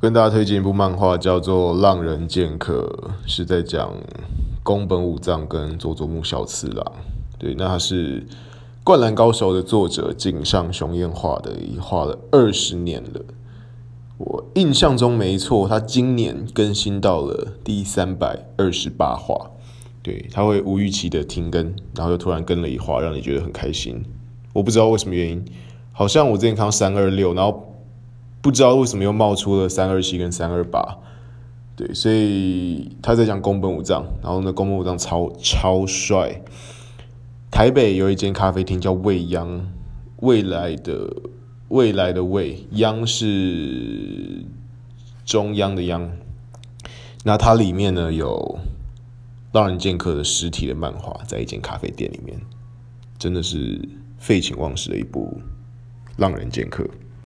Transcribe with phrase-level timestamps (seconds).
[0.00, 2.88] 跟大家推荐一部漫画，叫做《浪人剑客》，
[3.28, 3.92] 是在讲
[4.62, 6.92] 宫本武藏跟佐佐木小次郎。
[7.36, 8.20] 对，那他是
[8.84, 13.24] 《灌篮高手》的作者井上雄彦画的，已画了二十年了。
[14.18, 19.50] 我印象中没错，他今年更新到了第三百二十八话。
[20.00, 24.04] 对，他会无预期的停更，然后又突然更了一话，让你觉得很开心。
[24.52, 25.44] 我不知道为什么原因，
[25.90, 27.64] 好像我之前看到三二六，然后。
[28.40, 30.98] 不知道为什么又冒出了三二七跟三二八，
[31.76, 36.42] 对，所以他在讲宫本武藏，然后呢，宫本武藏超超帅。
[37.50, 39.68] 台北有一间咖啡厅叫未央，
[40.18, 41.10] 未来的
[41.68, 44.44] 未来的未，央是
[45.24, 46.10] 中央的央。
[47.24, 48.58] 那它里面呢有
[49.52, 52.38] 浪人剑客的实体的漫画，在一间咖啡店里面，
[53.18, 53.80] 真的是
[54.18, 55.40] 废寝忘食的一部
[56.18, 56.86] 浪人剑客。